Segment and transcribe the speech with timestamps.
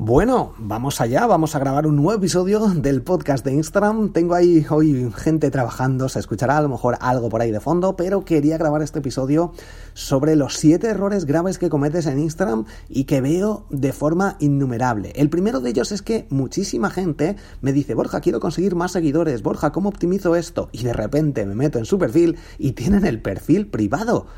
[0.00, 4.12] Bueno, vamos allá, vamos a grabar un nuevo episodio del podcast de Instagram.
[4.12, 7.96] Tengo ahí hoy gente trabajando, se escuchará a lo mejor algo por ahí de fondo,
[7.96, 9.52] pero quería grabar este episodio
[9.94, 15.12] sobre los siete errores graves que cometes en Instagram y que veo de forma innumerable.
[15.16, 19.42] El primero de ellos es que muchísima gente me dice, Borja, quiero conseguir más seguidores,
[19.42, 20.68] Borja, ¿cómo optimizo esto?
[20.70, 24.28] Y de repente me meto en su perfil y tienen el perfil privado.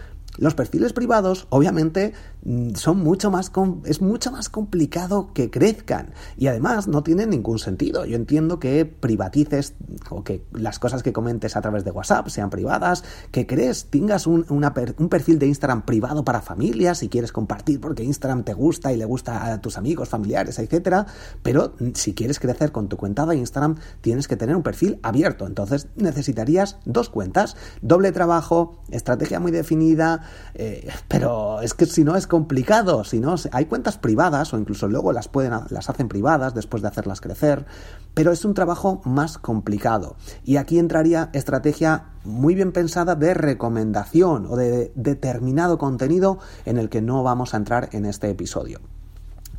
[0.40, 3.52] Los perfiles privados, obviamente, mm, son mucho más
[3.84, 8.06] es mucho más complicado que crezcan y además no tienen ningún sentido.
[8.06, 9.74] Yo entiendo que privatices
[10.08, 14.26] o que las cosas que comentes a través de WhatsApp sean privadas, que crees, tengas
[14.26, 18.94] un, un perfil de Instagram privado para familias si quieres compartir porque Instagram te gusta
[18.94, 21.04] y le gusta a tus amigos, familiares, etcétera.
[21.42, 25.00] Pero mm, si quieres crecer con tu cuenta de Instagram, tienes que tener un perfil
[25.02, 25.46] abierto.
[25.46, 30.22] Entonces necesitarías dos cuentas, doble trabajo, estrategia muy definida
[30.54, 34.88] eh, pero es que si no es complicado, si no, hay cuentas privadas o incluso
[34.88, 37.66] luego las, pueden, las hacen privadas después de hacerlas crecer,
[38.14, 40.16] pero es un trabajo más complicado.
[40.44, 46.88] Y aquí entraría estrategia muy bien pensada de recomendación o de determinado contenido en el
[46.88, 48.80] que no vamos a entrar en este episodio.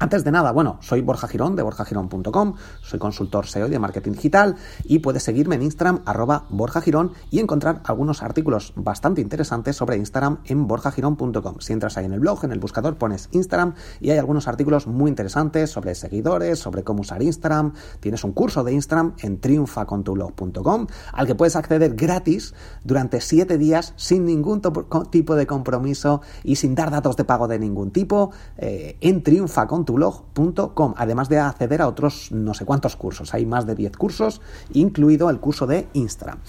[0.01, 4.55] Antes de nada, bueno, soy Borja Girón de borjagirón.com, soy consultor SEO de marketing digital
[4.83, 10.39] y puedes seguirme en Instagram arroba borjagirón y encontrar algunos artículos bastante interesantes sobre Instagram
[10.45, 11.57] en borjagirón.com.
[11.59, 14.87] Si entras ahí en el blog, en el buscador pones Instagram y hay algunos artículos
[14.87, 17.73] muy interesantes sobre seguidores, sobre cómo usar Instagram.
[17.99, 23.93] Tienes un curso de Instagram en triunfacontublog.com al que puedes acceder gratis durante 7 días
[23.97, 24.63] sin ningún
[25.11, 29.90] tipo de compromiso y sin dar datos de pago de ningún tipo eh, en triunfacontublog.com
[29.91, 33.33] blog.com, además de acceder a otros no sé cuántos cursos.
[33.33, 34.41] Hay más de 10 cursos,
[34.73, 36.39] incluido el curso de Instagram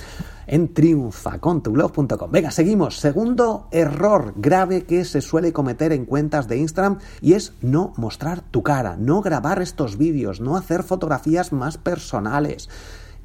[0.46, 2.30] en triunfacontublog.com.
[2.30, 2.98] Venga, seguimos.
[2.98, 8.40] Segundo error grave que se suele cometer en cuentas de Instagram y es no mostrar
[8.42, 12.68] tu cara, no grabar estos vídeos, no hacer fotografías más personales.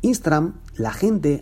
[0.02, 1.42] Instagram la gente,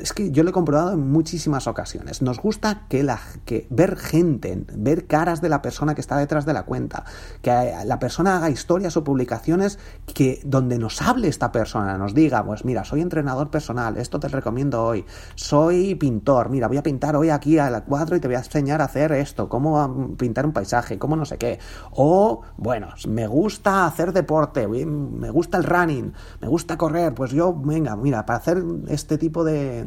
[0.00, 3.96] es que yo lo he comprobado en muchísimas ocasiones, nos gusta que, la, que ver
[3.96, 7.04] gente, ver caras de la persona que está detrás de la cuenta,
[7.42, 9.78] que la persona haga historias o publicaciones
[10.14, 14.28] que donde nos hable esta persona, nos diga, pues mira, soy entrenador personal, esto te
[14.28, 18.36] recomiendo hoy, soy pintor, mira, voy a pintar hoy aquí al cuadro y te voy
[18.36, 21.58] a enseñar a hacer esto, cómo pintar un paisaje, cómo no sé qué,
[21.90, 27.52] o bueno, me gusta hacer deporte, me gusta el running, me gusta correr, pues yo,
[27.54, 28.51] venga, mira, para hacer
[28.88, 29.84] este tipo de,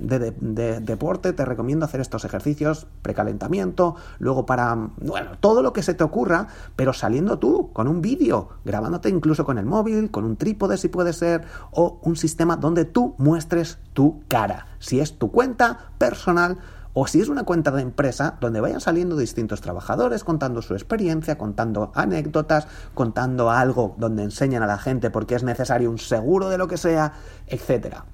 [0.82, 6.04] deporte te recomiendo hacer estos ejercicios, precalentamiento, luego para, bueno, todo lo que se te
[6.04, 10.78] ocurra, pero saliendo tú con un vídeo, grabándote incluso con el móvil, con un trípode
[10.78, 14.68] si puede ser, o un sistema donde tú muestres tu cara.
[14.80, 16.58] Si es tu cuenta personal,
[16.98, 21.38] o si es una cuenta de empresa donde vayan saliendo distintos trabajadores contando su experiencia,
[21.38, 26.48] contando anécdotas, contando algo donde enseñan a la gente por qué es necesario un seguro
[26.48, 27.12] de lo que sea,
[27.48, 28.06] etcétera.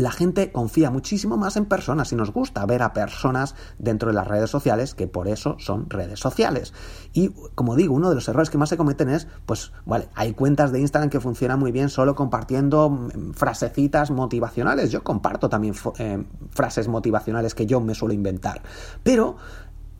[0.00, 4.14] La gente confía muchísimo más en personas y nos gusta ver a personas dentro de
[4.14, 6.72] las redes sociales que por eso son redes sociales.
[7.12, 10.32] Y como digo, uno de los errores que más se cometen es, pues, vale, hay
[10.32, 14.90] cuentas de Instagram que funcionan muy bien solo compartiendo mm, frasecitas motivacionales.
[14.90, 18.62] Yo comparto también eh, frases motivacionales que yo me suelo inventar.
[19.02, 19.36] Pero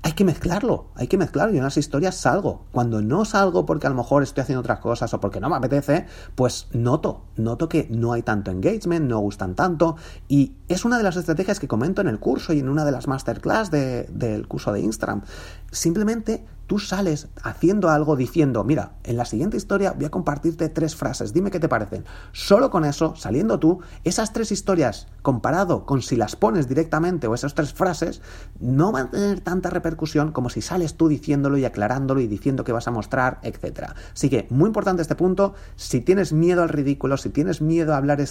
[0.03, 1.55] hay que mezclarlo, hay que mezclarlo.
[1.55, 2.65] Y en las historias salgo.
[2.73, 5.57] Cuando no salgo porque a lo mejor estoy haciendo otras cosas o porque no me
[5.57, 9.97] apetece, pues noto, noto que no hay tanto engagement, no gustan tanto.
[10.27, 12.93] Y es una de las estrategias que comento en el curso y en una de
[12.93, 15.23] las masterclass del curso de Instagram.
[15.71, 20.95] Simplemente tú sales haciendo algo diciendo, mira, en la siguiente historia voy a compartirte tres
[20.95, 22.05] frases, dime qué te parecen.
[22.31, 27.35] Solo con eso, saliendo tú, esas tres historias, comparado con si las pones directamente o
[27.35, 28.23] esas tres frases,
[28.61, 32.63] no van a tener tanta repercusión como si sales tú diciéndolo y aclarándolo y diciendo
[32.63, 33.87] que vas a mostrar, etc.
[34.13, 37.97] Así que, muy importante este punto, si tienes miedo al ridículo, si tienes miedo a
[37.97, 38.25] hablar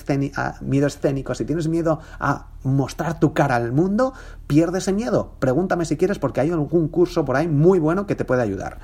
[0.62, 4.14] miedo escénico, si tienes miedo a mostrar tu cara al mundo,
[4.48, 5.34] pierde ese miedo.
[5.40, 8.78] Pregúntame si quieres porque hay algún curso por ahí muy bueno que te puede ayudar.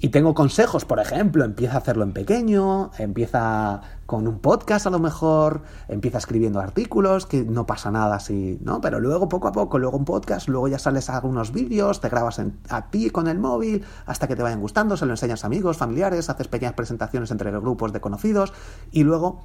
[0.00, 4.90] Y tengo consejos, por ejemplo, empieza a hacerlo en pequeño, empieza con un podcast a
[4.90, 8.80] lo mejor, empieza escribiendo artículos, que no pasa nada si, ¿no?
[8.80, 12.08] Pero luego poco a poco, luego un podcast, luego ya sales a algunos vídeos, te
[12.08, 15.46] grabas a ti con el móvil hasta que te vayan gustando, se lo enseñas a
[15.46, 18.52] amigos, familiares, haces pequeñas presentaciones entre grupos de conocidos
[18.90, 19.44] y luego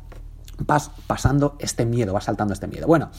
[0.57, 2.87] vas pasando este miedo, vas saltando este miedo.
[2.87, 3.11] Bueno,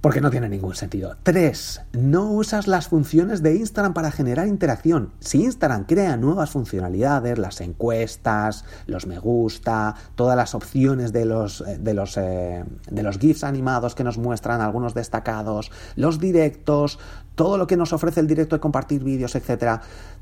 [0.00, 1.16] porque no tiene ningún sentido.
[1.22, 1.82] 3.
[1.92, 5.12] No usas las funciones de Instagram para generar interacción.
[5.20, 11.60] Si Instagram crea nuevas funcionalidades, las encuestas, los me gusta, todas las opciones de los,
[11.62, 16.98] eh, de los, eh, de los GIFs animados que nos muestran algunos destacados, los directos,
[17.34, 19.80] todo lo que nos ofrece el directo de compartir vídeos, etc.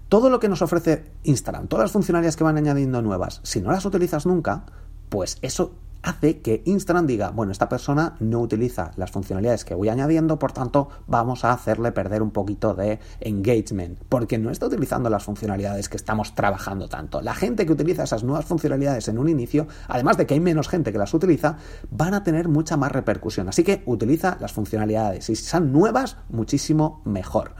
[0.08, 3.70] Todo lo que nos ofrece Instagram, todas las funcionalidades que van añadiendo nuevas, si no
[3.70, 4.64] las utilizas nunca,
[5.08, 9.88] pues eso hace que Instagram diga, bueno, esta persona no utiliza las funcionalidades que voy
[9.88, 15.10] añadiendo, por tanto vamos a hacerle perder un poquito de engagement, porque no está utilizando
[15.10, 17.20] las funcionalidades que estamos trabajando tanto.
[17.20, 20.68] La gente que utiliza esas nuevas funcionalidades en un inicio, además de que hay menos
[20.68, 21.56] gente que las utiliza,
[21.90, 23.48] van a tener mucha más repercusión.
[23.48, 27.54] Así que utiliza las funcionalidades y si son nuevas, muchísimo mejor.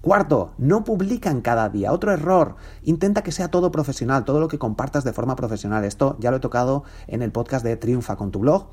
[0.00, 1.92] Cuarto, no publican cada día.
[1.92, 5.84] Otro error, intenta que sea todo profesional, todo lo que compartas de forma profesional.
[5.84, 8.68] Esto ya lo he tocado en el podcast de Triunfa con tu blog.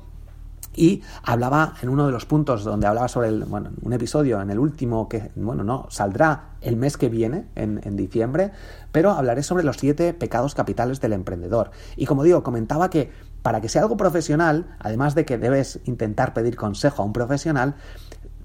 [0.74, 4.50] Y hablaba en uno de los puntos donde hablaba sobre el, bueno, un episodio, en
[4.50, 8.52] el último que, bueno, no, saldrá el mes que viene, en, en diciembre,
[8.92, 11.72] pero hablaré sobre los siete pecados capitales del emprendedor.
[11.96, 13.10] Y como digo, comentaba que
[13.42, 17.74] para que sea algo profesional, además de que debes intentar pedir consejo a un profesional,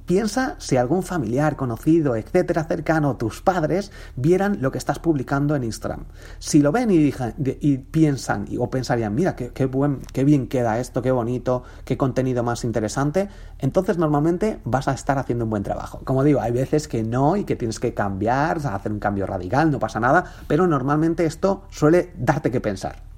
[0.06, 5.64] Piensa si algún familiar, conocido, etcétera, cercano, tus padres, vieran lo que estás publicando en
[5.64, 6.06] Instagram.
[6.40, 7.14] Si lo ven y,
[7.62, 12.44] y piensan o pensarían, mira, qué, buen, qué bien queda esto, qué bonito, qué contenido
[12.44, 13.30] más interesante,
[13.60, 16.02] entonces normalmente vas a estar haciendo un buen trabajo.
[16.04, 19.72] Como digo, hay veces que no y que tienes que cambiar, hacer un cambio radical,
[19.72, 23.13] no pasa nada, pero normalmente esto suele darte que pensar.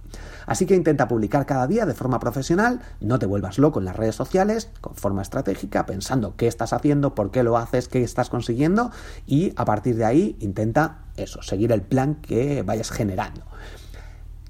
[0.45, 3.95] Así que intenta publicar cada día de forma profesional, no te vuelvas loco en las
[3.95, 8.29] redes sociales, con forma estratégica, pensando qué estás haciendo, por qué lo haces, qué estás
[8.29, 8.91] consiguiendo
[9.25, 13.41] y a partir de ahí intenta eso, seguir el plan que vayas generando.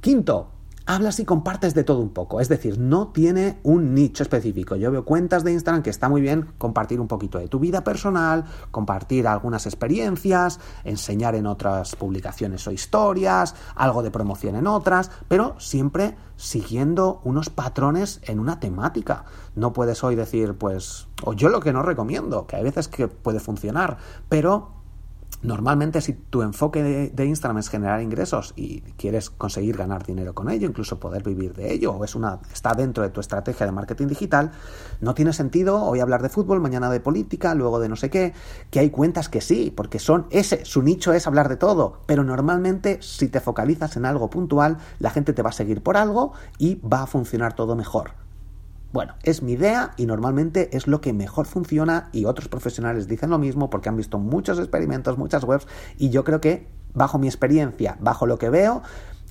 [0.02, 0.55] Quinto,
[0.86, 2.40] hablas y compartes de todo un poco.
[2.40, 4.76] Es decir, no tiene un nicho específico.
[4.76, 7.84] Yo veo cuentas de Instagram que está muy bien compartir un poquito de tu vida
[7.84, 15.12] personal, compartir algunas experiencias, enseñar en otras publicaciones o historias, algo de promoción en otras,
[15.28, 19.26] pero siempre siguiendo unos patrones en una temática.
[19.56, 23.08] No puedes hoy decir, pues, o yo lo que no recomiendo, que hay veces que
[23.08, 23.98] puede funcionar,
[24.30, 24.85] pero
[25.46, 26.82] Normalmente si tu enfoque
[27.14, 31.54] de, Instagram es generar ingresos y quieres conseguir ganar dinero con ello, incluso poder vivir
[31.54, 34.52] de ello, o es una, está dentro de tu estrategia de marketing digital,
[35.02, 38.34] no tiene sentido hoy hablar de fútbol, mañana de política, luego de no sé qué,
[38.72, 42.24] que hay cuentas que sí, porque son ese, su nicho es hablar de todo, pero
[42.24, 46.34] normalmente si te focalizas en algo puntual, la gente te va a seguir por algo
[46.58, 48.25] y va a funcionar todo mejor.
[48.96, 53.30] Bueno, es mi idea y normalmente es lo que mejor funciona y otros profesionales dicen
[53.30, 57.28] lo mismo porque han visto muchos experimentos, muchas webs y yo creo que bajo mi
[57.28, 58.84] experiencia, bajo lo que veo,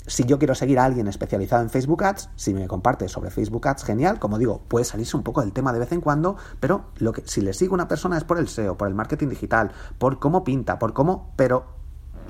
[0.06, 3.66] si yo quiero seguir a alguien especializado en Facebook Ads, si me comparte sobre Facebook
[3.66, 4.18] Ads, genial.
[4.18, 7.22] Como digo, puede salirse un poco del tema de vez en cuando, pero lo que,
[7.24, 10.18] si le sigo a una persona es por el SEO, por el marketing digital, por
[10.18, 11.32] cómo pinta, por cómo.
[11.36, 11.64] Pero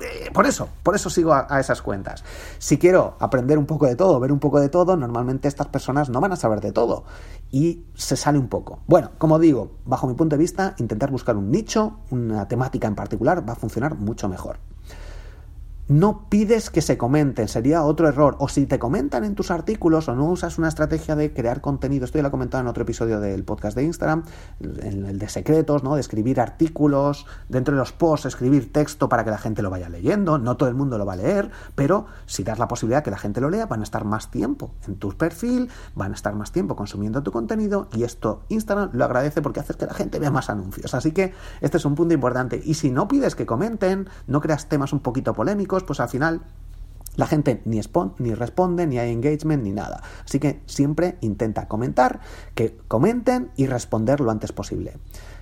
[0.01, 2.23] eh, por eso, por eso sigo a, esas cuentas.
[2.57, 6.09] Si quiero aprender un poco de todo, ver un poco de todo, normalmente estas personas
[6.09, 7.03] no van a saber de todo
[7.51, 8.79] y se sale un poco.
[8.87, 12.95] Bueno, como digo, bajo mi punto de vista, intentar buscar un nicho, una temática en
[12.95, 14.57] particular, va a funcionar mucho mejor.
[15.87, 18.35] No pides que se comenten, sería otro error.
[18.39, 22.05] O si te comentan en tus artículos o no usas una estrategia de crear contenido,
[22.05, 24.23] esto ya lo he comentado en otro episodio del podcast de Instagram,
[24.59, 25.95] en el de secretos, ¿no?
[25.95, 29.89] De escribir artículos, dentro de los posts, escribir texto para que la gente lo vaya
[29.89, 30.37] leyendo.
[30.37, 33.17] No todo el mundo lo va a leer, pero si das la posibilidad que la
[33.17, 36.51] gente lo lea, van a estar más tiempo en tu perfil, van a estar más
[36.51, 40.31] tiempo consumiendo tu contenido y esto Instagram lo agradece porque hace que la gente vea
[40.31, 40.93] más anuncios.
[40.93, 42.61] Así que este es un punto importante.
[42.63, 46.41] Y si no pides que comenten, no creas temas un poquito polémicos, pues al final
[47.15, 47.81] la gente ni,
[48.33, 50.01] responde, ni hay engagement, ni nada.
[50.23, 52.19] Así que siempre intenta comentar,
[52.53, 54.97] que comenten y responder lo antes posible.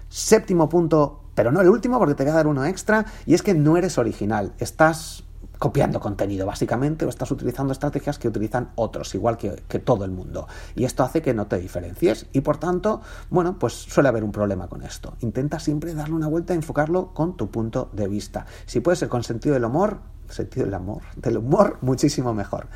[0.10, 3.42] Séptimo punto, pero no el último porque te voy a dar uno extra, y es
[3.42, 4.54] que no eres original.
[4.60, 5.24] Estás
[5.58, 10.12] copiando contenido, básicamente, o estás utilizando estrategias que utilizan otros, igual que, que, todo el
[10.12, 10.46] mundo.
[10.76, 12.28] Y esto hace que no te diferencies.
[12.34, 15.16] Y por tanto, bueno, pues suele haber un problema con esto.
[15.22, 18.46] Intenta siempre darle una vuelta enfocarlo con tu punto de vista.
[18.66, 20.02] Si puede ser con sentido del humor,
[20.34, 22.68] sentido del amor, del humor, muchísimo mejor.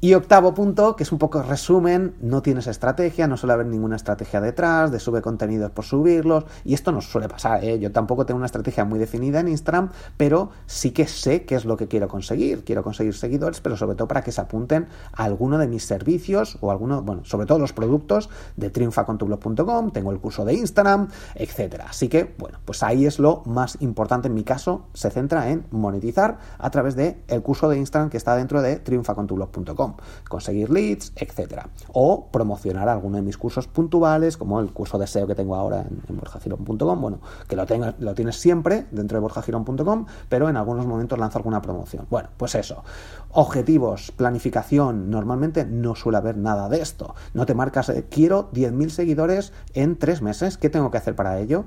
[0.00, 3.96] Y octavo punto, que es un poco resumen, no tienes estrategia, no suele haber ninguna
[3.96, 7.80] estrategia detrás, de sube contenidos por subirlos, y esto no suele pasar, ¿eh?
[7.80, 11.64] yo tampoco tengo una estrategia muy definida en Instagram, pero sí que sé qué es
[11.64, 15.24] lo que quiero conseguir, quiero conseguir seguidores, pero sobre todo para que se apunten a
[15.24, 20.20] alguno de mis servicios o alguno, bueno, sobre todo los productos de triunfacontublog.com, tengo el
[20.20, 21.86] curso de Instagram, etcétera.
[21.90, 25.66] Así que, bueno, pues ahí es lo más importante en mi caso, se centra en
[25.72, 29.87] monetizar a través de el curso de Instagram que está dentro de triunfacontublog.com
[30.28, 31.68] conseguir leads, etcétera.
[31.92, 35.80] O promocionar alguno de mis cursos puntuales, como el curso de SEO que tengo ahora
[35.80, 37.66] en, en borjagirón.com, bueno, que lo,
[37.98, 42.06] lo tienes siempre dentro de borjagirón.com, pero en algunos momentos lanzo alguna promoción.
[42.10, 42.82] Bueno, pues eso.
[43.30, 47.14] Objetivos, planificación, normalmente no suele haber nada de esto.
[47.34, 51.38] No te marcas, eh, quiero 10.000 seguidores en tres meses, ¿qué tengo que hacer para
[51.38, 51.66] ello?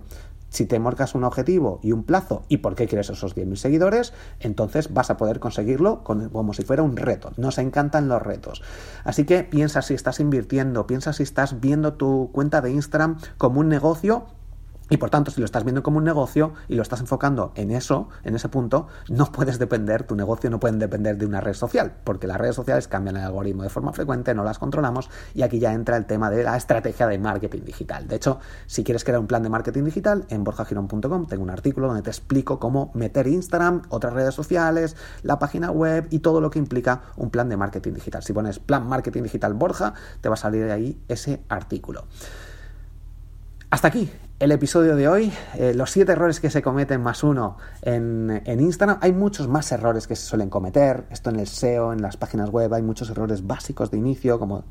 [0.52, 4.14] Si te marcas un objetivo y un plazo y por qué quieres esos 10.000 seguidores,
[4.40, 7.32] entonces vas a poder conseguirlo como si fuera un reto.
[7.38, 8.62] Nos encantan los retos.
[9.06, 13.62] Así que piensa si estás invirtiendo, piensa si estás viendo tu cuenta de Instagram como
[13.62, 14.26] un negocio
[14.92, 17.72] y por tanto, si lo estás viendo como un negocio y lo estás enfocando en
[17.72, 21.54] eso, en ese punto, no puedes depender, tu negocio no puede depender de una red
[21.54, 25.44] social, porque las redes sociales cambian el algoritmo de forma frecuente, no las controlamos y
[25.44, 28.06] aquí ya entra el tema de la estrategia de marketing digital.
[28.10, 31.88] De hecho, si quieres crear un plan de marketing digital, en borjagirón.com tengo un artículo
[31.88, 36.50] donde te explico cómo meter Instagram, otras redes sociales, la página web y todo lo
[36.50, 38.24] que implica un plan de marketing digital.
[38.24, 42.04] Si pones plan marketing digital Borja, te va a salir de ahí ese artículo.
[43.70, 47.58] Hasta aquí el episodio de hoy, eh, los siete errores que se cometen más uno
[47.84, 48.98] en, en, Instagram.
[49.00, 51.06] Hay muchos más errores que se suelen cometer.
[51.12, 54.64] Esto en el SEO, en las páginas web, hay muchos errores básicos de inicio, como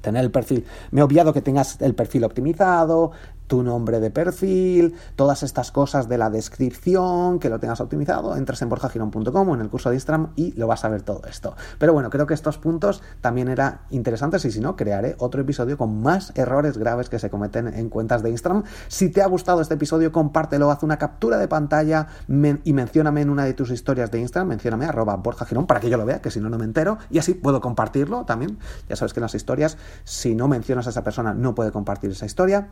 [0.00, 0.66] tener el perfil.
[0.90, 3.12] Me he obviado que tengas el perfil optimizado,
[3.52, 8.34] tu nombre de perfil, todas estas cosas de la descripción, que lo tengas optimizado.
[8.34, 11.20] Entras en borjagirón.com o en el curso de Instagram y lo vas a ver todo
[11.28, 11.54] esto.
[11.78, 15.76] Pero bueno, creo que estos puntos también eran interesantes y si no, crearé otro episodio
[15.76, 18.64] con más errores graves que se cometen en cuentas de Instagram.
[18.88, 22.08] Si te ha gustado este episodio, compártelo, haz una captura de pantalla
[22.64, 25.88] y mencióname en una de tus historias de Instagram, mencióname arroba Borja Girón para que
[25.88, 28.58] yo lo vea, que si no, no me entero, y así puedo compartirlo también.
[28.88, 32.10] Ya sabes que en las historias, si no mencionas a esa persona, no puede compartir
[32.10, 32.68] esa historia.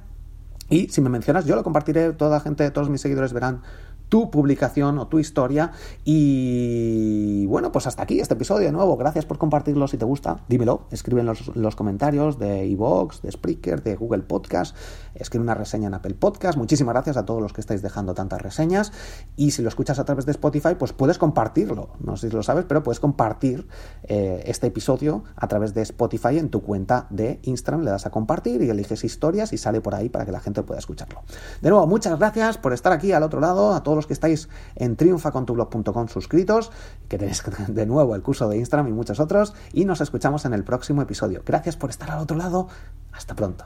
[0.68, 3.62] Y si me mencionas, yo lo compartiré, toda la gente, todos mis seguidores verán
[4.10, 5.72] tu publicación o tu historia.
[6.04, 8.98] Y bueno, pues hasta aquí este episodio de nuevo.
[8.98, 10.40] Gracias por compartirlo si te gusta.
[10.48, 14.76] Dímelo, escribe en los, comentarios de iVoox, de Spreaker, de Google Podcast.
[15.14, 16.58] Escribe una reseña en Apple Podcast.
[16.58, 18.92] Muchísimas gracias a todos los que estáis dejando tantas reseñas.
[19.36, 21.90] Y si lo escuchas a través de Spotify, pues puedes compartirlo.
[22.00, 23.68] No sé si lo sabes, pero puedes compartir
[24.02, 27.84] eh, este episodio a través de Spotify en tu cuenta de Instagram.
[27.84, 30.64] Le das a compartir y eliges historias y sale por ahí para que la gente
[30.64, 31.22] pueda escucharlo.
[31.62, 34.96] De nuevo, muchas gracias por estar aquí al otro lado, a todos que estáis en
[34.96, 36.70] triunfacontublog.com suscritos,
[37.08, 40.54] que tenéis de nuevo el curso de Instagram y muchos otros, y nos escuchamos en
[40.54, 41.42] el próximo episodio.
[41.44, 42.68] Gracias por estar al otro lado.
[43.12, 43.64] Hasta pronto.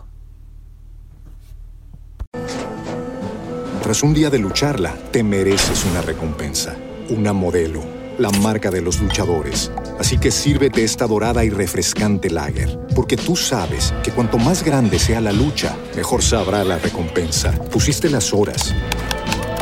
[3.85, 6.75] Tras un día de lucharla, te mereces una recompensa,
[7.11, 7.83] una modelo,
[8.19, 9.71] la marca de los luchadores.
[9.99, 14.99] Así que sírvete esta dorada y refrescante lager, porque tú sabes que cuanto más grande
[14.99, 17.53] sea la lucha, mejor sabrá la recompensa.
[17.71, 18.75] Pusiste las horas